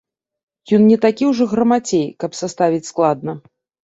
[0.77, 3.31] Ён не такі ўжо грамацей, каб саставіць складна.